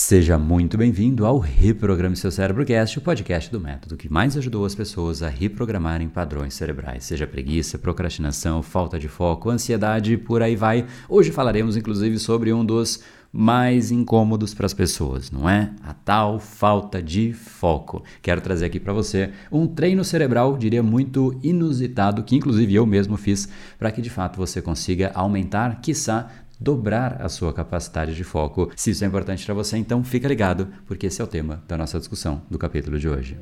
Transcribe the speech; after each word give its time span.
Seja 0.00 0.38
muito 0.38 0.78
bem-vindo 0.78 1.26
ao 1.26 1.40
Reprograme 1.40 2.14
Seu 2.14 2.30
Cérebro 2.30 2.64
Cast, 2.64 2.96
o 2.96 3.02
podcast 3.02 3.50
do 3.50 3.58
método 3.58 3.96
que 3.96 4.08
mais 4.08 4.36
ajudou 4.36 4.64
as 4.64 4.72
pessoas 4.72 5.24
a 5.24 5.28
reprogramarem 5.28 6.08
padrões 6.08 6.54
cerebrais, 6.54 7.02
seja 7.02 7.26
preguiça, 7.26 7.80
procrastinação, 7.80 8.62
falta 8.62 8.96
de 8.96 9.08
foco, 9.08 9.50
ansiedade, 9.50 10.16
por 10.16 10.40
aí 10.40 10.54
vai. 10.54 10.86
Hoje 11.08 11.32
falaremos 11.32 11.76
inclusive 11.76 12.16
sobre 12.20 12.52
um 12.52 12.64
dos 12.64 13.02
mais 13.32 13.90
incômodos 13.90 14.54
para 14.54 14.66
as 14.66 14.72
pessoas, 14.72 15.32
não 15.32 15.50
é? 15.50 15.72
A 15.82 15.92
tal 15.92 16.38
falta 16.38 17.02
de 17.02 17.32
foco. 17.32 18.04
Quero 18.22 18.40
trazer 18.40 18.66
aqui 18.66 18.78
para 18.78 18.92
você 18.92 19.32
um 19.50 19.66
treino 19.66 20.04
cerebral, 20.04 20.56
diria 20.56 20.82
muito 20.82 21.38
inusitado, 21.42 22.22
que 22.22 22.36
inclusive 22.36 22.72
eu 22.72 22.86
mesmo 22.86 23.16
fiz, 23.16 23.48
para 23.76 23.90
que 23.90 24.00
de 24.00 24.10
fato 24.10 24.36
você 24.36 24.62
consiga 24.62 25.10
aumentar, 25.12 25.80
quiçá, 25.80 26.30
dobrar 26.60 27.22
a 27.22 27.28
sua 27.28 27.52
capacidade 27.52 28.14
de 28.14 28.24
foco. 28.24 28.70
Se 28.76 28.90
isso 28.90 29.04
é 29.04 29.06
importante 29.06 29.44
para 29.44 29.54
você, 29.54 29.76
então 29.76 30.02
fica 30.02 30.28
ligado, 30.28 30.68
porque 30.86 31.06
esse 31.06 31.20
é 31.20 31.24
o 31.24 31.28
tema 31.28 31.62
da 31.68 31.76
nossa 31.76 31.98
discussão 31.98 32.42
do 32.50 32.58
capítulo 32.58 32.98
de 32.98 33.08
hoje. 33.08 33.38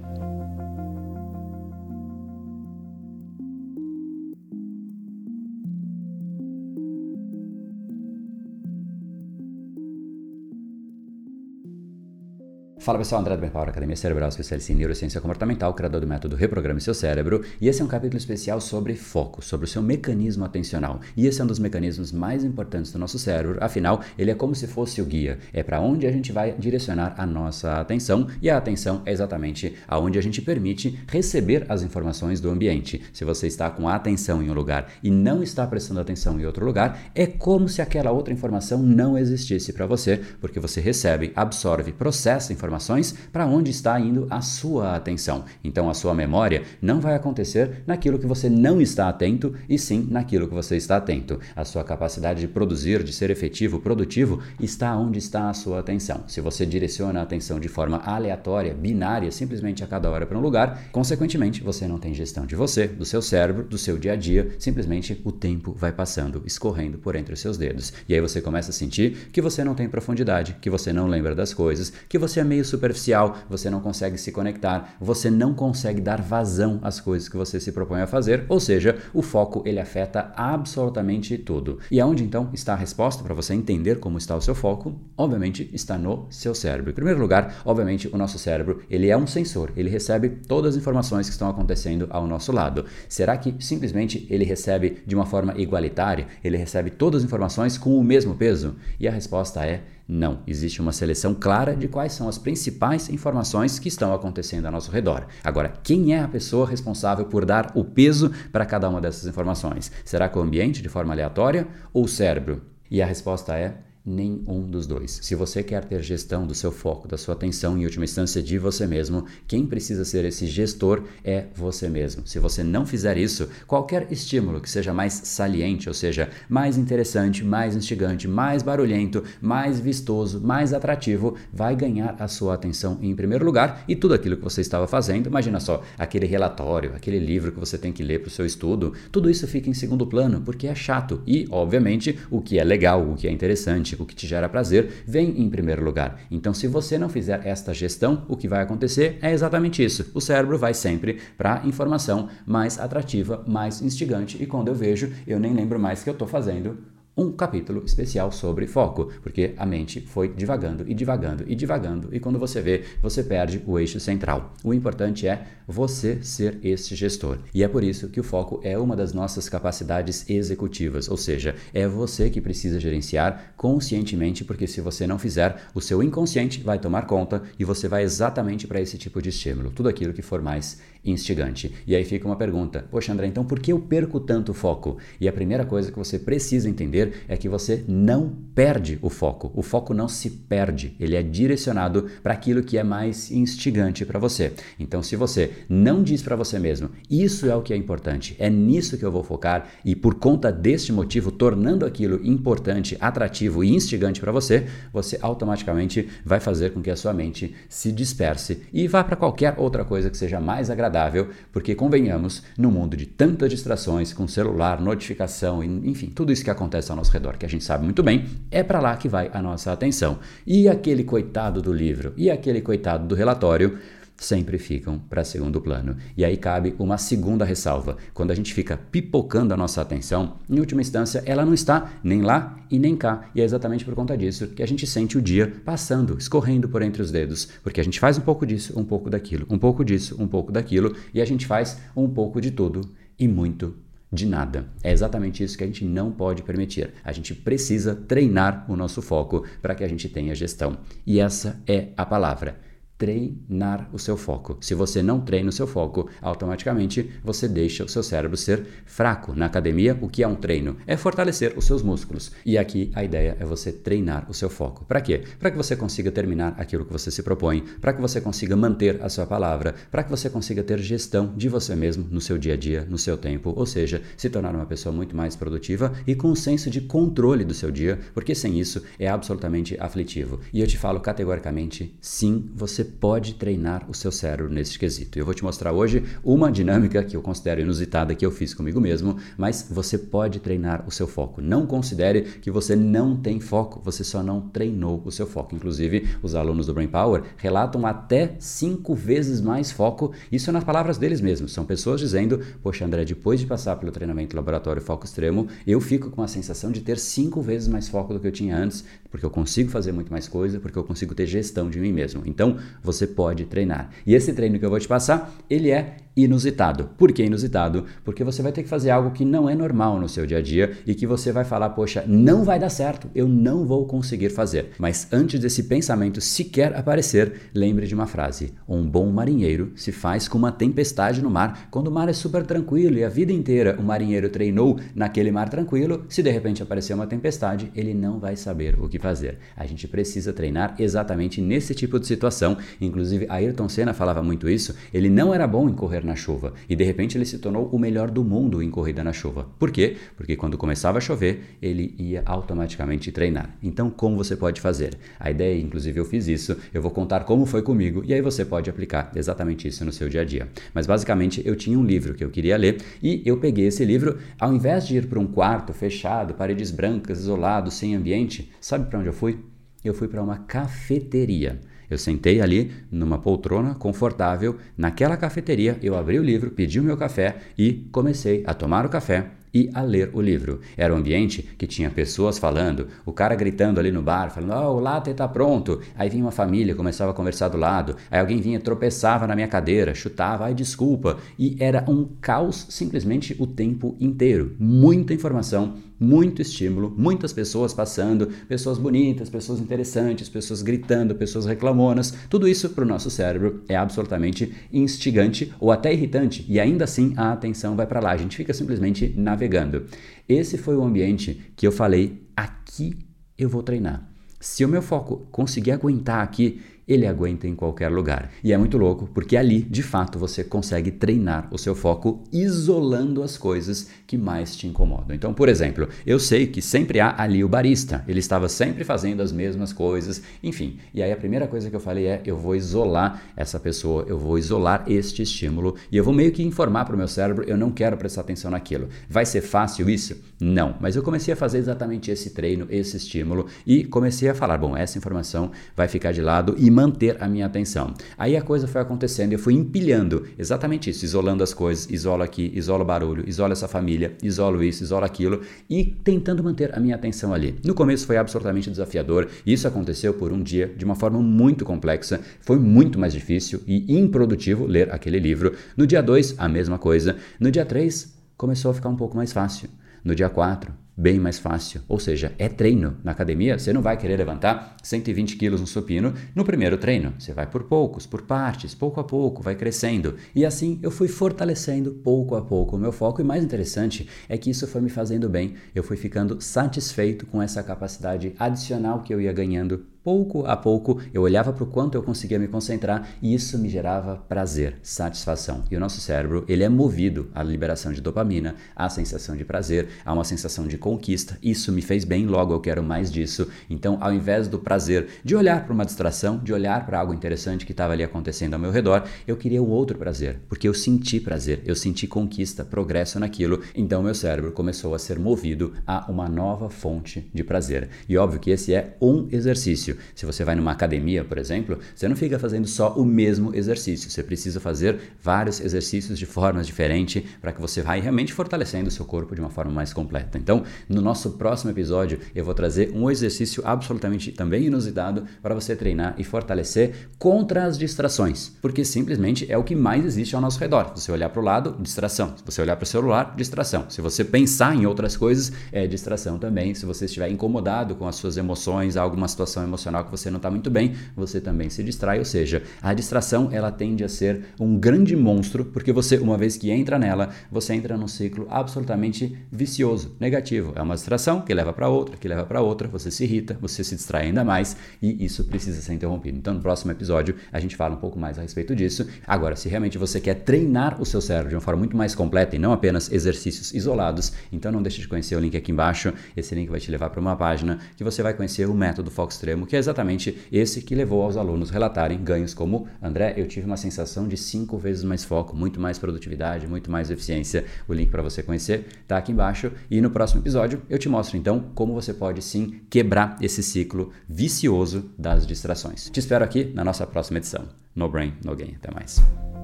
Fala 12.87 12.99
pessoal, 12.99 13.21
André 13.21 13.37
do 13.37 13.49
Power 13.49 13.69
Academia 13.69 13.97
Cerebral, 13.97 14.29
especialista 14.29 14.73
em 14.73 14.77
neurociência 14.77 15.21
comportamental, 15.21 15.75
criador 15.75 16.01
do 16.01 16.07
método 16.07 16.37
Reprograme 16.37 16.81
Seu 16.81 16.95
Cérebro, 16.95 17.43
e 17.61 17.67
esse 17.67 17.83
é 17.83 17.85
um 17.85 17.89
capítulo 17.89 18.17
especial 18.17 18.61
sobre 18.61 18.95
foco, 18.95 19.45
sobre 19.45 19.67
o 19.67 19.69
seu 19.69 19.83
mecanismo 19.83 20.45
atencional. 20.45 21.01
E 21.17 21.27
esse 21.27 21.41
é 21.41 21.45
um 21.45 21.49
dos 21.49 21.59
mecanismos 21.59 22.13
mais 22.13 22.45
importantes 22.45 22.93
do 22.93 22.99
nosso 23.01 23.19
cérebro, 23.19 23.59
afinal, 23.61 24.03
ele 24.17 24.31
é 24.31 24.37
como 24.37 24.55
se 24.55 24.69
fosse 24.69 25.03
o 25.03 25.05
guia, 25.05 25.41
é 25.53 25.65
para 25.65 25.81
onde 25.81 26.07
a 26.07 26.13
gente 26.13 26.31
vai 26.31 26.53
direcionar 26.57 27.17
a 27.19 27.27
nossa 27.27 27.81
atenção, 27.81 28.29
e 28.41 28.49
a 28.49 28.57
atenção 28.57 29.03
é 29.05 29.11
exatamente 29.11 29.75
aonde 29.89 30.17
a 30.17 30.23
gente 30.23 30.41
permite 30.41 30.97
receber 31.09 31.67
as 31.69 31.83
informações 31.83 32.41
do 32.41 32.51
ambiente. 32.51 33.03
Se 33.13 33.25
você 33.25 33.49
está 33.49 33.69
com 33.69 33.89
a 33.89 33.97
atenção 33.97 34.41
em 34.41 34.49
um 34.49 34.55
lugar 34.55 34.93
e 35.03 35.11
não 35.11 35.43
está 35.43 35.67
prestando 35.67 35.99
atenção 35.99 36.39
em 36.39 36.47
outro 36.47 36.65
lugar, 36.65 37.11
é 37.17 37.27
como 37.27 37.69
se 37.69 37.83
aquela 37.83 38.13
outra 38.13 38.33
informação 38.33 38.81
não 38.81 39.19
existisse 39.19 39.73
para 39.73 39.87
você, 39.87 40.21
porque 40.41 40.61
você 40.61 40.81
recebe, 40.81 41.33
absorve, 41.35 41.91
processa 41.91 42.53
informações 42.53 42.76
informações 42.77 43.15
para 43.33 43.47
onde 43.47 43.71
está 43.71 43.99
indo 43.99 44.27
a 44.31 44.41
sua 44.41 44.95
atenção. 44.95 45.45
Então 45.65 45.89
a 45.89 45.95
sua 45.95 46.15
memória 46.15 46.63
não 46.81 47.01
vai 47.01 47.15
acontecer 47.15 47.83
naquilo 47.87 48.19
que 48.19 48.27
você 48.27 48.49
não 48.49 48.81
está 48.81 49.09
atento 49.09 49.55
e 49.69 49.79
sim 49.79 50.07
naquilo 50.11 50.47
que 50.47 50.55
você 50.55 50.77
está 50.77 50.97
atento. 50.97 51.41
A 51.55 51.65
sua 51.65 51.83
capacidade 51.83 52.41
de 52.41 52.49
produzir, 52.49 53.03
de 53.03 53.13
ser 53.13 53.31
efetivo, 53.31 53.81
produtivo, 53.81 54.41
está 54.61 54.97
onde 54.97 55.19
está 55.19 55.49
a 55.49 55.55
sua 55.55 55.81
atenção. 55.81 56.25
Se 56.29 56.41
você 56.41 56.67
direciona 56.67 57.21
a 57.21 57.23
atenção 57.23 57.59
de 57.59 57.69
forma 57.69 57.99
aleatória, 57.99 58.75
binária, 58.75 59.31
simplesmente 59.31 59.83
a 59.83 59.87
cada 59.87 60.11
hora 60.11 60.27
para 60.27 60.39
um 60.39 60.43
lugar, 60.43 60.89
consequentemente 60.93 61.63
você 61.63 61.89
não 61.89 61.99
tem 61.99 62.15
gestão 62.15 62.47
de 62.47 62.55
você, 62.55 62.87
do 62.87 63.05
seu 63.05 63.23
cérebro, 63.23 63.65
do 63.65 63.79
seu 63.79 63.97
dia 63.99 64.13
a 64.13 64.17
dia, 64.17 64.55
simplesmente 64.59 65.21
o 65.25 65.33
tempo 65.33 65.75
vai 65.77 65.93
passando, 65.93 66.43
escorrendo 66.45 66.99
por 66.99 67.17
entre 67.17 67.33
os 67.33 67.41
seus 67.41 67.57
dedos. 67.57 67.93
E 68.09 68.15
aí 68.15 68.21
você 68.21 68.41
começa 68.41 68.71
a 68.71 68.75
sentir 68.75 69.29
que 69.33 69.41
você 69.41 69.65
não 69.65 69.75
tem 69.75 69.89
profundidade, 69.89 70.57
que 70.61 70.69
você 70.69 70.93
não 70.93 71.07
lembra 71.07 71.35
das 71.35 71.55
coisas, 71.55 71.93
que 72.09 72.19
você 72.19 72.41
é 72.41 72.45
meio 72.45 72.65
superficial, 72.67 73.37
você 73.49 73.71
não 73.71 73.81
consegue 73.81 74.19
se 74.19 74.33
conectar, 74.33 74.97
você 75.01 75.31
não 75.31 75.55
consegue 75.55 76.01
dar 76.01 76.21
vazão 76.21 76.79
às 76.83 77.01
coisas 77.01 77.29
que 77.29 77.37
você 77.37 77.59
se 77.59 77.73
propõe 77.73 78.01
a 78.01 78.07
fazer, 78.07 78.45
ou 78.49 78.61
seja, 78.61 78.99
o 79.15 79.23
foco 79.23 79.63
ele 79.65 79.81
afeta 79.81 80.33
absolutamente 80.37 81.39
tudo. 81.39 81.79
E 81.91 82.01
aonde 82.01 82.25
então 82.25 82.51
está 82.53 82.75
a 82.75 82.77
resposta 82.77 83.23
para 83.23 83.35
você 83.35 83.55
entender 83.55 84.01
como 84.01 84.19
está 84.19 84.37
o 84.37 84.41
seu 84.41 84.55
foco? 84.55 84.95
Obviamente 85.17 85.71
está 85.73 85.97
no 85.97 86.27
seu 86.31 86.55
cérebro. 86.55 86.91
Em 86.91 86.95
primeiro 86.95 87.21
lugar, 87.21 87.63
obviamente 87.65 88.09
o 88.13 88.19
nosso 88.19 88.39
cérebro, 88.39 88.83
ele 88.91 89.09
é 89.09 89.17
um 89.17 89.27
sensor, 89.27 89.73
ele 89.77 89.89
recebe 89.89 90.29
todas 90.29 90.75
as 90.75 90.81
informações 90.81 91.27
que 91.27 91.33
estão 91.33 91.49
acontecendo 91.49 92.07
ao 92.11 92.27
nosso 92.27 92.53
lado. 92.53 92.85
Será 93.09 93.37
que 93.37 93.55
simplesmente 93.61 94.27
ele 94.31 94.45
recebe 94.45 94.99
de 95.07 95.15
uma 95.15 95.27
forma 95.27 95.55
igualitária? 95.57 96.27
Ele 96.43 96.57
recebe 96.57 96.91
todas 96.91 97.23
as 97.23 97.27
informações 97.27 97.79
com 97.79 97.99
o 97.99 98.05
mesmo 98.05 98.35
peso? 98.35 98.77
E 98.99 99.07
a 99.07 99.13
resposta 99.13 99.65
é 99.65 99.83
não, 100.09 100.39
existe 100.47 100.81
uma 100.81 100.93
seleção 100.93 101.35
clara 101.35 101.75
de 101.75 101.89
quais 101.89 102.13
são 102.13 102.29
as 102.29 102.39
principais 102.39 103.09
informações 103.09 103.81
que 103.81 103.89
estão 103.89 104.15
acontecendo 104.15 104.67
ao 104.67 104.73
nosso 104.73 104.91
redor. 104.91 105.27
Agora, 105.43 105.73
quem 105.83 106.15
é 106.15 106.21
a 106.21 106.29
pessoa 106.29 106.67
responsável 106.67 107.25
por 107.25 107.45
dar 107.45 107.73
o 107.75 107.85
peso 107.85 108.31
para 108.53 108.65
cada 108.65 108.89
uma 108.89 109.01
dessas 109.01 109.27
informações? 109.27 109.91
Será 110.05 110.29
que 110.29 110.39
o 110.39 110.43
ambiente 110.43 110.81
de 110.81 110.89
forma 110.89 111.13
aleatória 111.13 111.67
ou 111.93 112.05
o 112.05 112.09
cérebro? 112.09 112.63
E 112.89 113.03
a 113.03 113.07
resposta 113.07 113.59
é 113.59 113.79
nenhum 114.07 114.63
dos 114.63 114.87
dois. 114.87 115.19
Se 115.23 115.35
você 115.35 115.63
quer 115.63 115.85
ter 115.85 116.01
gestão 116.03 116.47
do 116.47 116.55
seu 116.55 116.71
foco, 116.71 117.09
da 117.09 117.19
sua 117.19 117.35
atenção, 117.35 117.77
em 117.77 117.85
última 117.85 118.05
instância 118.05 118.41
de 118.41 118.57
você 118.57 118.87
mesmo, 118.87 119.27
quem 119.49 119.67
precisa 119.67 120.05
ser 120.05 120.25
esse 120.25 120.47
gestor 120.47 121.03
é 121.25 121.47
você 121.55 121.89
mesmo. 121.89 122.27
Se 122.27 122.39
você 122.39 122.63
não 122.63 122.87
fizer 122.87 123.19
isso, 123.19 123.49
qualquer 123.67 124.07
estímulo 124.13 124.61
que 124.61 124.71
seja 124.71 124.95
mais 124.95 125.13
saliente, 125.13 125.89
ou 125.89 125.95
seja, 125.95 126.31
mais 126.49 126.79
interessante, 126.79 127.45
mais 127.45 127.75
instigante, 127.75 128.29
mais 128.29 128.63
barulhento, 128.63 129.25
mais 129.41 129.81
vistoso, 129.81 130.41
mais 130.41 130.73
atrativo, 130.73 131.37
vai 131.53 131.75
ganhar 131.75 132.15
a 132.21 132.29
sua 132.29 132.55
atenção 132.55 132.99
em 133.03 133.15
primeiro 133.15 133.45
lugar 133.45 133.83
e 133.89 133.97
tudo 133.97 134.15
aquilo 134.15 134.37
que 134.37 134.45
você 134.45 134.61
estava 134.61 134.87
fazendo, 134.87 135.27
imagina 135.27 135.59
só, 135.59 135.83
aquele 135.99 136.27
relatório, 136.27 136.93
aquele 136.95 137.19
livro 137.19 137.51
que 137.51 137.59
você 137.59 137.77
tem 137.77 137.93
que 137.93 138.03
ler 138.03 138.21
para 138.21 138.29
o 138.29 138.31
seu 138.31 138.47
estudo, 138.47 138.93
tudo 139.11 139.29
isso 139.29 139.47
fica 139.49 139.69
em 139.69 139.75
segundo 139.75 140.07
plano 140.07 140.41
porque 140.43 140.67
é 140.69 140.75
chato 140.75 141.21
e, 141.27 141.47
obviamente, 141.51 142.19
o 142.31 142.41
que 142.41 142.59
é 142.59 142.65
legal, 142.65 143.11
o 143.11 143.17
que 143.17 143.27
é 143.27 143.31
interessante, 143.31 143.96
o 144.03 144.07
que 144.07 144.15
te 144.15 144.27
gera 144.27 144.49
prazer, 144.49 145.05
vem 145.07 145.41
em 145.41 145.49
primeiro 145.49 145.85
lugar. 145.85 146.21
Então, 146.31 146.53
se 146.53 146.67
você 146.67 146.99
não 146.99 147.09
fizer 147.09 147.47
esta 147.47 147.73
gestão, 147.75 148.25
o 148.29 148.37
que 148.37 148.49
vai 148.49 148.63
acontecer 148.63 149.19
é 149.23 149.33
exatamente 149.33 149.85
isso. 149.85 150.11
O 150.15 150.21
cérebro 150.21 150.59
vai 150.59 150.75
sempre 150.75 151.19
para 151.37 151.63
informação 151.65 152.29
mais 152.47 152.79
atrativa, 152.79 153.45
mais 153.47 153.81
instigante, 153.83 154.43
e 154.43 154.47
quando 154.47 154.69
eu 154.69 154.75
vejo, 154.75 155.13
eu 155.27 155.39
nem 155.39 155.55
lembro 155.55 155.79
mais 155.79 156.03
que 156.03 156.11
eu 156.11 156.13
estou 156.13 156.29
fazendo 156.29 156.96
um 157.17 157.33
capítulo 157.33 157.83
especial 157.85 158.31
sobre 158.31 158.67
foco, 158.67 159.11
porque 159.23 159.55
a 159.57 159.65
mente 159.65 160.01
foi 160.01 160.29
divagando 160.29 160.85
e 160.87 160.93
divagando 160.93 161.45
e 161.47 161.55
divagando, 161.55 162.15
e 162.15 162.21
quando 162.21 162.39
você 162.39 162.61
vê, 162.61 162.85
você 163.01 163.23
perde 163.23 163.63
o 163.67 163.79
eixo 163.79 163.99
central. 163.99 164.55
O 164.63 164.75
importante 164.75 165.27
é 165.27 165.47
você 165.67 166.23
ser 166.23 166.59
esse 166.63 166.95
gestor. 166.95 167.39
E 167.55 167.63
é 167.63 167.69
por 167.69 167.83
isso 167.83 168.09
que 168.09 168.21
o 168.21 168.25
foco 168.25 168.61
é 168.63 168.79
uma 168.79 168.95
das 168.95 169.13
nossas 169.13 169.49
capacidades 169.49 170.29
executivas, 170.29 171.09
ou 171.09 171.17
seja, 171.17 171.55
é 171.73 171.89
você 171.89 172.29
que 172.29 172.41
precisa 172.41 172.79
gerenciar 172.79 173.55
conscientemente, 173.57 174.45
porque 174.45 174.67
se 174.67 174.81
você 174.81 175.07
não 175.07 175.19
fizer, 175.19 175.57
o 175.75 175.81
seu 175.81 176.03
inconsciente 176.03 176.61
vai 176.61 176.79
tomar 176.79 177.07
conta 177.07 177.43
e 177.59 177.65
você 177.65 177.89
vai 177.89 178.03
exatamente 178.03 178.67
para 178.67 178.81
esse 178.81 178.99
tipo 178.99 179.23
de 179.23 179.31
estímulo, 179.31 179.71
tudo 179.71 179.89
aquilo 179.89 180.13
que 180.13 180.23
for 180.23 180.43
mais 180.43 180.81
instigante. 181.07 181.73
E 181.87 181.95
aí 181.95 182.05
fica 182.05 182.27
uma 182.27 182.37
pergunta: 182.37 182.85
Poxa, 182.91 183.13
André, 183.13 183.27
então 183.27 183.45
por 183.45 183.61
que 183.61 183.73
eu 183.73 183.79
perco 183.79 184.21
tanto 184.21 184.53
foco? 184.53 184.99
E 185.21 185.29
a 185.29 185.33
primeira 185.33 185.65
coisa 185.65 185.91
que 185.91 185.99
você 185.99 186.19
precisa 186.19 186.69
entender 186.69 187.25
é 187.29 187.37
que 187.37 187.49
você 187.49 187.85
não 187.87 188.33
perde 188.55 188.99
o 189.03 189.11
foco. 189.11 189.53
O 189.55 189.63
foco 189.63 189.93
não 189.93 190.09
se 190.09 190.31
perde, 190.31 190.97
ele 190.99 191.15
é 191.15 191.23
direcionado 191.23 192.07
para 192.23 192.33
aquilo 192.33 192.63
que 192.63 192.79
é 192.79 192.83
mais 192.83 193.31
instigante 193.31 194.05
para 194.05 194.19
você. 194.19 194.53
Então, 194.79 195.03
se 195.03 195.15
você 195.15 195.53
não 195.69 196.03
diz 196.03 196.23
para 196.23 196.37
você 196.37 196.59
mesmo, 196.59 196.91
isso 197.11 197.49
é 197.49 197.55
o 197.55 197.63
que 197.63 197.73
é 197.73 197.77
importante, 197.77 198.35
é 198.39 198.49
nisso 198.49 198.97
que 198.97 199.05
eu 199.05 199.13
vou 199.13 199.23
focar, 199.23 199.69
e 199.85 199.95
por 199.95 200.15
conta 200.15 200.51
deste 200.51 200.93
motivo, 200.93 201.31
tornando 201.31 201.85
aquilo 201.85 202.21
importante, 202.27 202.97
atrativo 203.01 203.63
e 203.63 203.75
instigante 203.75 204.21
para 204.21 204.33
você, 204.33 204.67
você 204.93 205.19
automaticamente 205.21 206.09
vai 206.25 206.41
fazer 206.41 206.71
com 206.71 206.83
que 206.83 206.91
a 206.91 206.97
sua 206.97 207.13
mente 207.13 207.55
se 207.69 207.93
disperse 207.93 208.63
e 208.73 208.89
vá 208.89 209.05
para 209.05 209.17
qualquer 209.17 209.55
outra 209.59 209.85
coisa 209.85 210.11
que 210.11 210.17
seja 210.17 210.41
mais 210.41 210.71
agradável 210.71 210.96
agradável, 210.97 211.29
porque 211.53 211.75
convenhamos, 211.75 212.43
no 212.57 212.71
mundo 212.71 212.97
de 212.97 213.07
tantas 213.07 213.51
distrações, 213.51 214.13
com 214.13 214.27
celular, 214.27 214.81
notificação, 214.81 215.63
enfim, 215.63 216.07
tudo 216.09 216.33
isso 216.33 216.43
que 216.43 216.51
acontece 216.51 216.91
ao 216.91 216.97
nosso 216.97 217.13
redor, 217.13 217.37
que 217.37 217.45
a 217.45 217.49
gente 217.49 217.65
sabe 217.65 217.85
muito 217.85 218.03
bem, 218.03 218.25
é 218.51 218.63
para 218.63 218.81
lá 218.81 218.97
que 218.97 219.09
vai 219.09 219.31
a 219.33 219.43
nossa 219.43 219.73
atenção. 219.73 220.19
E 220.47 220.69
aquele 220.69 221.05
coitado 221.05 221.61
do 221.61 221.73
livro, 221.73 222.15
e 222.17 222.31
aquele 222.31 222.63
coitado 222.63 223.07
do 223.07 223.15
relatório, 223.15 223.79
sempre 224.17 224.59
ficam 224.59 224.99
para 224.99 225.25
segundo 225.25 225.61
plano. 225.61 225.97
E 226.17 226.25
aí 226.25 226.37
cabe 226.37 226.75
uma 226.79 226.99
segunda 226.99 227.45
ressalva. 227.45 227.97
Quando 228.15 228.31
a 228.31 228.35
gente 228.35 228.55
fica 228.55 228.77
pipocando 228.77 229.53
a 229.53 229.57
nossa 229.57 229.83
atenção, 229.83 230.37
em 230.49 230.59
última 230.59 230.81
instância, 230.81 231.23
ela 231.27 231.45
não 231.45 231.55
está 231.55 231.93
nem 232.03 232.23
lá 232.23 232.59
e 232.71 232.79
nem 232.79 232.97
cá. 232.97 233.29
E 233.35 233.41
é 233.41 233.45
exatamente 233.45 233.85
por 233.85 233.95
conta 233.95 234.17
disso 234.17 234.49
que 234.49 234.63
a 234.63 234.67
gente 234.67 234.87
sente 234.87 235.19
o 235.19 235.23
dia 235.23 235.53
passando, 235.65 236.17
escorrendo 236.19 236.69
por 236.69 236.83
entre 236.83 237.03
os 237.03 237.11
dedos, 237.11 237.49
porque 237.63 237.81
a 237.81 237.85
gente 237.85 238.01
faz 238.01 238.17
um 238.19 238.23
pouco 238.23 238.47
disso, 238.47 238.79
um 238.79 238.85
pouco 238.85 239.11
daquilo, 239.11 239.47
um 239.51 239.59
pouco 239.59 239.85
disso, 239.85 240.17
um 240.19 240.27
pouco 240.27 240.51
daquilo, 240.51 240.95
e 241.13 241.21
a 241.21 241.25
gente 241.25 241.47
faz 241.47 241.79
um 241.95 242.09
pouco 242.09 242.41
de 242.41 242.51
tudo 242.51 242.81
e 243.19 243.29
muito 243.29 243.77
de 244.13 244.25
nada. 244.25 244.67
É 244.83 244.93
exatamente 244.93 245.43
isso 245.43 245.59
que 245.59 245.65
a 245.65 245.67
gente 245.67 245.85
não 245.85 246.11
pode 246.13 246.43
permitir. 246.43 246.95
A 247.05 247.13
gente 247.13 247.35
precisa 247.35 247.95
treinar 247.95 248.65
o 248.69 248.77
nosso 248.77 249.03
foco 249.03 249.45
para 249.61 249.75
que 249.75 249.85
a 249.85 249.89
gente 249.89 250.09
tenha 250.09 250.35
gestão. 250.35 250.79
E 251.07 251.21
essa 251.21 251.61
é 251.67 251.89
a 251.97 252.07
palavra 252.07 252.66
treinar 252.99 253.89
o 253.93 253.99
seu 253.99 254.17
foco. 254.17 254.57
Se 254.61 254.75
você 254.75 255.03
não 255.03 255.21
treina 255.21 255.51
o 255.51 255.53
seu 255.53 255.67
foco, 255.67 256.09
automaticamente 256.21 257.11
você 257.23 257.47
deixa 257.47 257.85
o 257.85 257.89
seu 257.89 258.03
cérebro 258.03 258.37
ser 258.37 258.67
fraco. 258.85 259.35
Na 259.35 259.47
academia, 259.47 259.97
o 260.01 260.09
que 260.09 260.23
é 260.23 260.29
um 260.29 260.35
treino? 260.35 260.77
É 260.87 260.97
fortalecer 260.97 261.55
os 261.57 261.65
seus 261.65 261.83
músculos. 261.83 262.33
E 262.45 262.57
aqui 262.57 262.91
a 262.95 263.05
ideia 263.05 263.37
é 263.39 263.45
você 263.45 263.71
treinar 263.71 264.27
o 264.31 264.35
seu 264.35 264.49
foco. 264.49 264.85
Para 264.85 265.01
quê? 265.01 265.23
Para 265.39 265.51
que 265.51 265.57
você 265.57 265.77
consiga 265.77 266.11
terminar 266.11 266.55
aquilo 266.59 266.85
que 266.85 266.93
você 266.93 267.11
se 267.11 267.23
propõe, 267.23 267.63
para 267.81 267.93
que 267.93 268.01
você 268.01 268.21
consiga 268.21 268.57
manter 268.57 269.03
a 269.03 269.09
sua 269.09 269.27
palavra, 269.27 269.75
para 269.91 270.03
que 270.03 270.11
você 270.11 270.31
consiga 270.31 270.63
ter 270.63 270.79
gestão 270.79 271.33
de 271.37 271.49
você 271.49 271.75
mesmo 271.75 272.07
no 272.11 272.21
seu 272.21 272.39
dia 272.39 272.55
a 272.55 272.57
dia, 272.57 272.87
no 272.89 272.99
seu 272.99 273.19
tempo, 273.19 273.53
ou 273.55 273.67
seja, 273.67 274.03
se 274.17 274.31
tornar 274.31 274.55
uma 274.55 274.67
pessoa 274.67 274.95
muito 274.95 275.15
mais 275.15 275.37
produtiva 275.37 275.93
e 276.07 276.15
com 276.15 276.29
um 276.29 276.35
senso 276.35 276.71
de 276.71 276.81
controle 276.81 277.45
do 277.45 277.55
seu 277.55 277.71
dia, 277.71 277.99
porque 278.15 278.35
sem 278.35 278.59
isso 278.59 278.83
é 278.99 279.09
absolutamente 279.09 279.77
aflitivo. 279.79 280.41
E 280.53 280.61
eu 280.61 280.67
te 280.67 280.79
falo 280.79 281.01
categoricamente, 281.01 281.97
sim, 282.01 282.51
você 282.55 282.86
pode 282.87 283.35
treinar 283.35 283.85
o 283.89 283.95
seu 283.95 284.11
cérebro 284.13 284.53
nesse 284.53 284.79
quesito. 284.79 285.19
Eu 285.19 285.25
vou 285.25 285.35
te 285.35 285.45
mostrar 285.45 285.73
hoje 285.73 286.05
uma 286.25 286.51
dinâmica 286.51 287.03
que 287.03 287.17
eu 287.17 287.23
considero 287.23 287.61
inusitada 287.61 288.15
que 288.15 288.25
eu 288.25 288.31
fiz 288.31 288.55
comigo 288.55 288.81
mesmo, 288.81 289.17
mas 289.37 289.67
você 289.71 289.99
pode 289.99 290.41
treinar 290.41 290.85
o 290.87 290.91
seu 290.91 291.07
foco. 291.07 291.41
Não 291.41 291.67
considere 291.67 292.23
que 292.23 292.51
você 292.51 292.75
não 292.75 293.17
tem 293.17 293.41
foco, 293.41 293.81
você 293.85 294.03
só 294.05 294.23
não 294.23 294.41
treinou 294.41 295.03
o 295.05 295.11
seu 295.11 295.27
foco. 295.27 295.55
Inclusive, 295.55 296.09
os 296.23 296.35
alunos 296.35 296.67
do 296.67 296.75
Brain 296.75 296.89
Power 296.89 297.23
relatam 297.37 297.87
até 297.87 298.37
cinco 298.39 298.95
vezes 298.95 299.41
mais 299.41 299.71
foco. 299.71 300.13
Isso 300.31 300.51
é 300.51 300.53
nas 300.53 300.65
palavras 300.65 300.99
deles 300.99 301.21
mesmos. 301.21 301.53
São 301.53 301.65
pessoas 301.65 302.01
dizendo: 302.01 302.41
Poxa, 302.63 302.85
André, 302.85 303.05
depois 303.05 303.41
de 303.41 303.47
passar 303.47 303.77
pelo 303.77 303.93
treinamento 303.93 304.37
laboratório 304.37 304.83
foco 304.83 305.05
extremo, 305.05 305.49
eu 305.67 305.81
fico 305.81 306.11
com 306.11 306.23
a 306.23 306.29
sensação 306.29 306.71
de 306.71 306.81
ter 306.81 306.99
cinco 306.99 307.41
vezes 307.41 307.69
mais 307.69 307.89
foco 307.89 308.15
do 308.15 308.21
que 308.21 308.27
eu 308.27 308.33
tinha 308.33 308.57
antes, 308.57 308.85
porque 309.17 309.25
eu 309.25 309.31
consigo 309.31 309.71
fazer 309.71 309.93
muito 309.93 310.13
mais 310.13 310.29
coisa, 310.29 310.61
porque 310.61 310.79
eu 310.79 310.85
consigo 310.85 311.15
ter 311.15 311.27
gestão 311.27 311.71
de 311.71 311.81
mim 311.81 311.91
mesmo. 311.91 312.23
Então, 312.27 312.59
você 312.83 313.07
pode 313.07 313.47
treinar. 313.47 313.91
E 314.07 314.15
esse 314.15 314.35
treino 314.35 314.59
que 314.59 314.65
eu 314.65 314.69
vou 314.69 314.79
te 314.79 314.87
passar, 314.87 315.35
ele 315.49 315.71
é 315.71 315.97
inusitado. 316.17 316.91
Por 316.97 317.13
que 317.13 317.23
inusitado? 317.23 317.85
Porque 318.03 318.25
você 318.25 318.43
vai 318.43 318.51
ter 318.51 318.63
que 318.63 318.69
fazer 318.69 318.91
algo 318.91 319.11
que 319.11 319.25
não 319.25 319.49
é 319.51 319.55
normal 319.55 320.01
no 320.01 320.09
seu 320.09 320.25
dia 320.25 320.39
a 320.39 320.43
dia 320.43 320.73
e 320.87 320.95
que 320.95 321.07
você 321.07 321.31
vai 321.31 321.45
falar, 321.45 321.71
poxa, 321.71 322.05
não 322.07 322.43
vai 322.43 322.59
dar 322.59 322.71
certo, 322.71 323.11
eu 323.15 323.29
não 323.29 323.67
vou 323.67 323.87
conseguir 323.87 324.31
fazer. 324.31 324.71
Mas 324.79 325.13
antes 325.13 325.39
desse 325.39 325.65
pensamento 325.65 326.21
sequer 326.21 326.75
aparecer, 326.75 327.51
lembre 327.55 327.87
de 327.87 327.95
uma 327.95 328.07
frase: 328.07 328.55
um 328.67 328.89
bom 328.89 329.11
marinheiro 329.11 329.73
se 329.77 329.93
faz 329.93 330.27
com 330.27 330.39
uma 330.39 330.51
tempestade 330.51 331.21
no 331.21 331.31
mar. 331.31 331.69
Quando 331.71 331.89
o 331.89 331.93
mar 331.93 332.09
é 332.09 332.13
super 332.15 332.47
tranquilo 332.47 332.97
e 332.97 333.05
a 333.05 333.09
vida 333.09 333.33
inteira 333.33 333.77
o 333.79 333.83
marinheiro 333.83 334.31
treinou 334.31 334.79
naquele 334.95 335.31
mar 335.31 335.49
tranquilo, 335.49 336.05
se 336.09 336.23
de 336.23 336.31
repente 336.31 336.63
aparecer 336.63 336.95
uma 336.95 337.07
tempestade, 337.07 337.71
ele 337.75 337.93
não 337.93 338.19
vai 338.19 338.37
saber 338.37 338.79
o 338.81 338.89
que 338.89 338.99
fazer. 338.99 339.39
A 339.55 339.67
gente 339.67 339.87
precisa 339.87 340.33
treinar 340.33 340.75
exatamente 340.79 341.43
nesse 341.43 341.75
tipo 341.75 342.01
de 342.01 342.07
situação. 342.07 342.57
Inclusive, 342.81 343.27
Ayrton 343.29 343.69
Senna 343.69 343.93
falava 343.93 344.23
muito 344.23 344.49
isso. 344.49 344.75
Ele 344.95 345.11
não 345.11 345.35
era 345.35 345.47
bom 345.47 345.69
em 345.69 345.75
correr 345.75 346.06
na 346.07 346.17
chuva 346.17 346.55
e 346.69 346.75
de 346.75 346.85
repente 346.85 347.19
ele 347.19 347.27
se 347.27 347.39
tornou 347.39 347.69
o 347.71 347.79
melhor 347.79 348.11
do 348.11 348.25
mundo 348.25 348.63
em 348.63 348.71
corrida 348.71 349.05
na 349.05 349.13
chuva. 349.13 349.47
Por 349.59 349.71
quê? 349.71 349.97
Porque 350.17 350.37
quando 350.37 350.57
começava 350.57 350.99
a 350.99 351.01
chover, 351.01 351.59
ele 351.61 351.95
ia 351.99 352.23
automaticamente 352.25 353.13
treinar. 353.13 353.55
Então, 353.63 353.91
como 353.91 354.17
você 354.17 354.37
pode 354.37 354.61
fazer? 354.61 354.97
A 355.19 355.31
ideia, 355.31 355.61
inclusive 355.61 355.99
eu 356.01 356.05
fiz 356.05 356.27
isso, 356.29 356.57
eu 356.73 356.81
vou 356.81 356.91
contar 356.91 357.25
como 357.25 357.45
foi 357.45 357.63
comigo 357.63 358.03
e 358.05 358.15
aí 358.15 358.23
você 358.23 358.45
pode 358.45 358.71
aplicar 358.71 359.11
exatamente 359.15 359.69
isso 359.69 359.85
no 359.85 359.93
seu 359.93 360.09
dia 360.09 360.23
a 360.23 360.25
dia. 360.25 360.49
Mas 360.73 360.87
basicamente 360.87 361.43
eu 361.45 361.57
tinha 361.57 361.79
um 361.79 361.85
livro 361.85 362.15
que 362.15 362.25
eu 362.25 362.31
queria 362.31 362.57
ler 362.57 362.81
e 363.03 363.23
eu 363.27 363.37
peguei 363.39 363.67
esse 363.67 363.85
livro, 363.85 364.19
ao 364.41 364.55
invés 364.55 364.87
de 364.87 364.97
ir 364.97 365.07
para 365.07 365.19
um 365.19 365.27
quarto 365.27 365.73
fechado, 365.73 366.35
paredes 366.35 366.71
brancas, 366.71 367.21
isolado, 367.21 367.71
sem 367.71 367.95
ambiente, 367.95 368.51
sabe 368.61 368.89
para 368.89 368.99
onde 368.99 369.09
eu 369.09 369.13
fui? 369.13 369.39
Eu 369.85 369.95
fui 369.95 370.09
para 370.09 370.23
uma 370.23 370.39
cafeteria. 370.39 371.61
Eu 371.91 371.99
sentei 371.99 372.41
ali 372.41 372.73
numa 372.91 373.19
poltrona 373.19 373.75
confortável 373.75 374.57
naquela 374.77 375.17
cafeteria, 375.17 375.79
eu 375.83 375.97
abri 375.97 376.19
o 376.19 376.25
livro, 376.25 376.51
pedi 376.51 376.81
o 376.81 376.85
meu 376.85 376.97
café 376.97 377.37
e 377.57 377.87
comecei 377.93 378.43
a 378.47 378.55
tomar 378.55 378.85
o 378.85 378.89
café 378.89 379.31
e 379.57 379.71
a 379.73 379.81
ler 379.81 380.11
o 380.13 380.21
livro. 380.21 380.61
Era 380.77 380.93
um 380.93 380.99
ambiente 380.99 381.43
que 381.57 381.67
tinha 381.67 381.89
pessoas 381.89 382.39
falando, 382.39 382.89
o 383.07 383.13
cara 383.13 383.35
gritando 383.35 383.81
ali 383.81 383.91
no 383.91 384.03
bar, 384.03 384.31
falando: 384.31 384.53
"Oh, 384.53 384.77
o 384.77 384.81
latte 384.81 385.11
está 385.11 385.27
pronto". 385.27 385.81
Aí 385.97 386.11
vinha 386.11 386.25
uma 386.25 386.31
família, 386.31 386.75
começava 386.75 387.13
a 387.13 387.15
conversar 387.15 387.49
do 387.49 387.57
lado. 387.57 387.97
Aí 388.11 388.21
alguém 388.21 388.39
vinha, 388.39 388.61
tropeçava 388.61 389.27
na 389.27 389.35
minha 389.35 389.49
cadeira, 389.49 389.95
chutava, 389.95 390.45
ai 390.45 390.55
desculpa, 390.55 391.17
e 391.39 391.57
era 391.59 391.83
um 391.89 392.07
caos 392.21 392.67
simplesmente 392.69 393.35
o 393.39 393.47
tempo 393.47 393.97
inteiro. 393.99 394.55
Muita 394.59 395.15
informação, 395.15 395.77
muito 395.99 396.43
estímulo, 396.43 396.95
muitas 396.97 397.33
pessoas 397.33 397.73
passando, 397.73 398.29
pessoas 398.49 398.79
bonitas, 398.79 399.31
pessoas 399.31 399.61
interessantes, 399.61 400.29
pessoas 400.29 400.63
gritando, 400.63 401.15
pessoas 401.15 401.47
reclamonas. 401.47 402.13
Tudo 402.29 402.47
isso 402.47 402.71
para 402.71 402.85
o 402.85 402.87
nosso 402.87 403.11
cérebro 403.11 403.63
é 403.69 403.77
absolutamente 403.77 404.53
instigante 404.73 405.53
ou 405.59 405.73
até 405.73 405.93
irritante, 405.93 406.45
e 406.49 406.61
ainda 406.61 406.85
assim 406.85 407.15
a 407.17 407.33
atenção 407.33 407.77
vai 407.77 407.87
para 407.87 408.01
lá. 408.01 408.13
A 408.13 408.17
gente 408.17 408.37
fica 408.37 408.53
simplesmente 408.53 409.15
navegando. 409.17 409.87
Esse 410.29 410.59
foi 410.59 410.77
o 410.77 410.85
ambiente 410.85 411.53
que 411.57 411.67
eu 411.67 411.73
falei: 411.73 412.23
aqui 412.37 412.97
eu 413.39 413.49
vou 413.49 413.63
treinar. 413.63 414.09
Se 414.39 414.65
o 414.65 414.69
meu 414.69 414.83
foco 414.83 415.27
conseguir 415.31 415.73
aguentar 415.73 416.23
aqui, 416.23 416.61
ele 416.87 417.07
aguenta 417.07 417.49
em 417.49 417.55
qualquer 417.55 417.89
lugar. 417.89 418.31
E 418.45 418.53
é 418.53 418.59
muito 418.59 418.79
louco, 418.79 419.09
porque 419.13 419.37
ali, 419.37 419.61
de 419.63 419.83
fato, 419.83 420.19
você 420.19 420.45
consegue 420.45 420.91
treinar 420.91 421.49
o 421.51 421.59
seu 421.59 421.75
foco 421.75 422.23
isolando 422.33 423.23
as 423.23 423.37
coisas 423.37 423.89
que 424.07 424.17
mais 424.17 424.55
te 424.55 424.67
incomodam. 424.67 425.15
Então, 425.15 425.35
por 425.35 425.49
exemplo, 425.49 425.89
eu 426.07 426.19
sei 426.19 426.47
que 426.47 426.63
sempre 426.63 427.01
há 427.01 427.15
ali 427.21 427.43
o 427.43 427.49
barista, 427.49 428.05
ele 428.07 428.21
estava 428.21 428.49
sempre 428.49 428.85
fazendo 428.85 429.21
as 429.21 429.33
mesmas 429.33 429.73
coisas, 429.73 430.23
enfim. 430.43 430.79
E 430.95 431.03
aí 431.03 431.11
a 431.11 431.17
primeira 431.17 431.49
coisa 431.49 431.69
que 431.69 431.77
eu 431.77 431.81
falei 431.81 432.07
é: 432.07 432.23
eu 432.25 432.37
vou 432.37 432.55
isolar 432.55 433.23
essa 433.37 433.59
pessoa, 433.59 434.05
eu 434.07 434.19
vou 434.19 434.39
isolar 434.39 434.85
este 434.87 435.23
estímulo 435.23 435.75
e 435.91 435.97
eu 435.97 436.05
vou 436.05 436.15
meio 436.15 436.31
que 436.31 436.43
informar 436.43 436.85
para 436.85 436.95
o 436.95 436.99
meu 436.99 437.09
cérebro: 437.09 437.45
eu 437.49 437.57
não 437.57 437.71
quero 437.71 437.97
prestar 437.97 438.21
atenção 438.21 438.51
naquilo. 438.51 438.89
Vai 439.09 439.27
ser 439.27 439.41
fácil 439.41 439.91
isso? 439.91 440.17
Não. 440.41 440.77
Mas 440.81 440.95
eu 440.95 441.03
comecei 441.03 441.35
a 441.35 441.37
fazer 441.37 441.59
exatamente 441.59 442.11
esse 442.11 442.31
treino, 442.31 442.67
esse 442.71 442.97
estímulo 442.97 443.47
e 443.67 443.85
comecei 443.85 444.29
a 444.29 444.35
falar: 444.35 444.59
bom, 444.59 444.77
essa 444.77 444.99
informação 444.99 445.51
vai 445.75 445.89
ficar 445.89 446.13
de 446.13 446.21
lado 446.21 446.55
e 446.59 446.71
manter 446.77 447.17
a 447.23 447.27
minha 447.27 447.47
atenção. 447.47 447.95
Aí 448.19 448.37
a 448.37 448.43
coisa 448.43 448.69
foi 448.69 448.83
acontecendo, 448.83 449.33
eu 449.33 449.39
fui 449.39 449.55
empilhando 449.55 450.27
exatamente 450.39 450.91
isso, 450.91 451.07
isolando 451.07 451.43
as 451.43 451.55
coisas, 451.55 451.89
isola 451.91 452.27
aqui, 452.27 452.53
isola 452.55 452.83
o 452.83 452.87
barulho, 452.87 453.25
isola 453.27 453.55
essa 453.55 453.67
família, 453.67 454.15
isolo 454.23 454.63
isso, 454.63 454.83
isola 454.83 455.07
aquilo 455.07 455.41
e 455.71 455.85
tentando 455.85 456.45
manter 456.45 456.77
a 456.77 456.79
minha 456.79 456.95
atenção 456.95 457.33
ali. 457.33 457.59
No 457.65 457.75
começo 457.75 458.07
foi 458.07 458.19
absolutamente 458.19 458.69
desafiador, 458.69 459.27
isso 459.47 459.67
aconteceu 459.67 460.13
por 460.13 460.31
um 460.33 460.43
dia 460.43 460.71
de 460.77 460.85
uma 460.85 460.95
forma 460.95 461.19
muito 461.23 461.65
complexa, 461.65 462.21
foi 462.43 462.59
muito 462.59 462.99
mais 462.99 463.15
difícil 463.15 463.63
e 463.67 463.99
improdutivo 463.99 464.67
ler 464.67 464.93
aquele 464.93 465.19
livro. 465.19 465.55
No 465.79 465.87
dia 465.87 466.03
2, 466.03 466.35
a 466.37 466.47
mesma 466.47 466.79
coisa. 466.79 467.17
No 467.41 467.51
dia 467.51 467.65
3, 467.65 468.15
começou 468.37 468.71
a 468.71 468.75
ficar 468.75 468.91
um 468.91 468.97
pouco 468.97 469.17
mais 469.17 469.33
fácil. 469.33 469.71
No 470.07 470.15
dia 470.15 470.29
4, 470.29 470.73
bem 470.97 471.19
mais 471.19 471.37
fácil. 471.37 471.81
Ou 471.89 471.99
seja, 471.99 472.33
é 472.39 472.49
treino. 472.49 472.97
Na 473.03 473.11
academia, 473.11 473.59
você 473.59 473.73
não 473.73 473.83
vai 473.83 473.97
querer 473.97 474.17
levantar 474.17 474.77
120 474.81 475.35
quilos 475.35 475.61
no 475.61 475.67
supino 475.67 476.15
no 476.33 476.45
primeiro 476.45 476.79
treino. 476.79 477.13
Você 477.19 477.33
vai 477.33 477.45
por 477.45 477.65
poucos, 477.65 478.07
por 478.07 478.23
partes, 478.23 478.73
pouco 478.73 479.01
a 479.01 479.05
pouco, 479.05 479.43
vai 479.43 479.57
crescendo. 479.57 480.15
E 480.33 480.47
assim 480.47 480.79
eu 480.81 480.93
fui 480.93 481.09
fortalecendo 481.09 481.91
pouco 481.91 482.37
a 482.37 482.41
pouco 482.41 482.77
o 482.77 482.79
meu 482.79 482.93
foco. 482.93 483.21
E 483.21 483.25
mais 483.25 483.43
interessante 483.43 484.09
é 484.29 484.39
que 484.39 484.49
isso 484.49 484.69
foi 484.69 484.81
me 484.81 484.91
fazendo 484.91 485.29
bem. 485.29 485.55
Eu 485.75 485.83
fui 485.83 485.97
ficando 485.97 486.41
satisfeito 486.41 487.27
com 487.27 487.43
essa 487.43 487.61
capacidade 487.61 488.33
adicional 488.39 489.03
que 489.03 489.13
eu 489.13 489.21
ia 489.21 489.33
ganhando 489.33 489.85
pouco 490.07 490.47
a 490.47 490.57
pouco 490.57 491.01
eu 491.13 491.23
olhava 491.23 491.53
para 491.53 491.65
o 491.65 491.67
quanto 491.67 491.97
eu 491.97 492.03
conseguia 492.03 492.39
me 492.39 492.47
concentrar 492.47 493.09
e 493.21 493.35
isso 493.35 493.59
me 493.59 493.69
gerava 493.69 494.15
prazer, 494.29 494.77
satisfação. 494.81 495.65
E 495.69 495.75
o 495.75 495.81
nosso 495.81 496.01
cérebro, 496.01 496.45
ele 496.47 496.63
é 496.63 496.69
movido 496.69 497.29
à 497.35 497.43
liberação 497.43 497.93
de 497.93 498.01
dopamina, 498.01 498.55
à 498.77 498.89
sensação 498.89 499.37
de 499.37 499.45
prazer, 499.45 499.89
a 500.05 500.13
uma 500.13 500.23
sensação 500.23 500.69
de 500.69 500.79
conquista. 500.79 501.37
Isso 501.43 501.73
me 501.73 501.83
fez 501.83 502.05
bem, 502.05 502.25
logo 502.25 502.55
eu 502.55 502.61
quero 502.61 502.85
mais 502.85 503.11
disso. 503.11 503.49
Então, 503.69 503.99
ao 504.01 504.15
invés 504.15 504.47
do 504.47 504.61
prazer 504.61 505.09
de 505.25 505.35
olhar 505.35 505.65
para 505.65 505.75
uma 505.75 505.85
distração, 505.85 506.39
de 506.39 506.53
olhar 506.53 506.87
para 506.87 507.01
algo 507.01 507.13
interessante 507.13 507.67
que 507.67 507.73
estava 507.73 507.93
ali 507.93 508.05
acontecendo 508.05 508.55
ao 508.55 508.61
meu 508.61 508.71
redor, 508.71 509.09
eu 509.27 509.37
queria 509.37 509.61
o 509.61 509.69
outro 509.69 509.99
prazer, 509.99 510.39
porque 510.49 510.69
eu 510.69 510.75
senti 510.75 511.19
prazer, 511.19 511.63
eu 511.67 511.75
senti 511.75 512.07
conquista, 512.07 512.65
progresso 512.65 513.19
naquilo. 513.19 513.61
Então, 513.75 514.05
meu 514.05 514.15
cérebro 514.15 514.53
começou 514.53 514.95
a 514.95 515.01
ser 515.01 515.19
movido 515.19 515.73
a 515.85 516.09
uma 516.09 516.29
nova 516.29 516.71
fonte 516.71 517.29
de 517.35 517.43
prazer. 517.43 517.89
E 518.09 518.17
óbvio 518.17 518.39
que 518.39 518.53
esse 518.53 518.73
é 518.73 518.97
um 519.01 519.27
exercício. 519.33 519.96
Se 520.15 520.27
você 520.27 520.45
vai 520.45 520.55
numa 520.55 520.73
academia, 520.73 521.25
por 521.25 521.39
exemplo, 521.39 521.79
você 521.95 522.09
não 522.09 522.17
fica 522.17 522.39
fazendo 522.39 522.67
só 522.67 522.93
o 522.95 523.05
mesmo 523.05 523.55
exercício. 523.55 524.11
Você 524.11 524.23
precisa 524.23 524.61
fazer 524.61 524.99
vários 525.23 525.61
exercícios 525.61 526.19
de 526.19 526.27
formas 526.27 526.67
diferentes 526.67 527.23
para 527.41 527.53
que 527.53 527.61
você 527.61 527.83
vá 527.83 527.95
realmente 527.95 528.33
fortalecendo 528.33 528.89
o 528.89 528.91
seu 528.91 529.05
corpo 529.05 529.35
de 529.35 529.41
uma 529.41 529.51
forma 529.51 529.73
mais 529.73 529.93
completa. 529.93 530.39
Então, 530.39 530.65
no 530.89 531.01
nosso 531.01 531.33
próximo 531.33 531.71
episódio, 531.71 532.19
eu 532.35 532.45
vou 532.45 532.55
trazer 532.55 532.93
um 532.95 533.11
exercício 533.11 533.63
absolutamente 533.65 534.33
também 534.33 534.65
inusitado 534.65 535.25
para 535.43 535.55
você 535.55 535.75
treinar 535.75 536.15
e 536.19 536.25
fortalecer 536.25 537.09
contra 537.19 537.65
as 537.65 537.79
distrações, 537.79 538.53
porque 538.61 538.85
simplesmente 538.85 539.51
é 539.51 539.57
o 539.57 539.65
que 539.65 539.75
mais 539.75 540.05
existe 540.05 540.35
ao 540.35 540.41
nosso 540.41 540.59
redor. 540.59 540.93
Se 540.95 541.03
você 541.03 541.13
olhar 541.13 541.29
para 541.29 541.41
o 541.41 541.45
lado, 541.45 541.77
distração. 541.81 542.35
Se 542.37 542.45
você 542.45 542.63
olhar 542.63 542.77
para 542.77 542.85
o 542.85 542.87
celular, 542.87 543.35
distração. 543.37 543.87
Se 543.89 544.01
você 544.01 544.25
pensar 544.25 544.75
em 544.75 544.87
outras 544.87 545.17
coisas, 545.17 545.53
é 545.73 545.87
distração 545.87 546.39
também. 546.39 546.75
Se 546.75 546.87
você 546.87 547.07
estiver 547.07 547.31
incomodado 547.31 547.95
com 547.95 548.07
as 548.07 548.17
suas 548.17 548.37
emoções, 548.37 548.97
alguma 548.97 549.29
situação 549.29 549.63
emocional 549.63 549.86
emocional 549.87 550.05
que 550.05 550.11
você 550.11 550.31
não 550.31 550.37
está 550.37 550.51
muito 550.51 550.71
bem, 550.71 550.95
você 551.15 551.41
também 551.41 551.71
se 551.71 551.83
distrai, 551.83 552.19
ou 552.19 552.25
seja, 552.25 552.63
a 552.83 552.93
distração 552.93 553.49
ela 553.53 553.71
tende 553.71 554.05
a 554.05 554.09
ser 554.09 554.47
um 554.59 554.79
grande 554.79 555.17
monstro, 555.17 555.65
porque 555.65 555.93
você, 555.93 556.19
uma 556.19 556.37
vez 556.37 556.57
que 556.57 556.71
entra 556.71 556.99
nela, 556.99 557.31
você 557.51 557.75
entra 557.75 557.97
num 557.97 558.09
ciclo 558.09 558.47
absolutamente 558.51 559.37
vicioso, 559.51 560.17
negativo. 560.21 560.73
É 560.75 560.83
uma 560.83 560.95
distração 560.95 561.41
que 561.41 561.55
leva 561.55 561.73
para 561.73 561.89
outra, 561.89 562.17
que 562.17 562.29
leva 562.29 562.45
para 562.45 562.61
outra, 562.61 562.89
você 562.89 563.11
se 563.11 563.25
irrita, 563.25 563.57
você 563.61 563.85
se 563.85 563.95
distrai 563.95 564.27
ainda 564.27 564.45
mais 564.45 564.77
e 565.01 565.25
isso 565.25 565.45
precisa 565.45 565.81
ser 565.81 565.95
interrompido. 565.95 566.37
Então, 566.37 566.55
no 566.55 566.61
próximo 566.61 566.91
episódio, 566.93 567.37
a 567.53 567.61
gente 567.61 567.77
fala 567.77 567.95
um 567.95 567.99
pouco 567.99 568.19
mais 568.19 568.39
a 568.39 568.43
respeito 568.43 568.75
disso. 568.75 569.07
Agora, 569.27 569.57
se 569.57 569.69
realmente 569.69 569.99
você 569.99 570.21
quer 570.21 570.35
treinar 570.35 571.01
o 571.01 571.07
seu 571.07 571.21
cérebro 571.21 571.51
de 571.51 571.55
uma 571.55 571.61
forma 571.61 571.79
muito 571.79 571.97
mais 571.97 572.15
completa 572.15 572.57
e 572.57 572.59
não 572.59 572.73
apenas 572.73 573.11
exercícios 573.13 573.73
isolados, 573.73 574.33
então 574.53 574.73
não 574.73 574.83
deixe 574.83 575.01
de 575.01 575.09
conhecer 575.09 575.37
o 575.37 575.41
link 575.41 575.57
aqui 575.57 575.73
embaixo. 575.73 576.13
Esse 576.37 576.55
link 576.55 576.69
vai 576.69 576.81
te 576.81 576.91
levar 576.91 577.11
para 577.11 577.21
uma 577.21 577.37
página 577.37 577.79
que 577.97 578.05
você 578.05 578.23
vai 578.23 578.35
conhecer 578.35 578.69
o 578.69 578.75
método 578.75 579.11
foco 579.11 579.33
extremo, 579.33 579.67
é 579.77 579.79
exatamente 579.79 580.37
esse 580.51 580.83
que 580.83 580.95
levou 580.95 581.23
aos 581.23 581.37
alunos 581.37 581.71
relatarem 581.71 582.23
ganhos 582.23 582.55
como 582.55 582.89
André, 583.03 583.35
eu 583.37 583.47
tive 583.47 583.67
uma 583.67 583.77
sensação 583.77 584.27
de 584.27 584.37
cinco 584.37 584.79
vezes 584.79 585.05
mais 585.05 585.25
foco, 585.25 585.57
muito 585.57 585.81
mais 585.81 585.99
produtividade, 585.99 586.67
muito 586.67 586.91
mais 586.91 587.11
eficiência. 587.11 587.65
O 587.87 587.93
link 587.93 588.11
para 588.11 588.23
você 588.23 588.43
conhecer 588.43 588.87
está 589.03 589.17
aqui 589.17 589.33
embaixo. 589.33 589.71
E 589.91 590.01
no 590.01 590.11
próximo 590.11 590.41
episódio 590.41 590.83
eu 590.89 590.99
te 590.99 591.09
mostro 591.09 591.37
então 591.37 591.71
como 591.75 591.95
você 591.95 592.13
pode 592.13 592.43
sim 592.43 592.81
quebrar 592.91 593.37
esse 593.41 593.63
ciclo 593.63 594.13
vicioso 594.29 595.11
das 595.19 595.47
distrações. 595.47 596.11
Te 596.11 596.21
espero 596.21 596.45
aqui 596.45 596.73
na 596.75 596.85
nossa 596.85 597.07
próxima 597.07 597.39
edição. 597.39 597.65
No 597.95 598.09
Brain, 598.09 598.35
No 598.45 598.55
Gain. 598.55 598.75
Até 598.77 598.93
mais. 598.93 599.56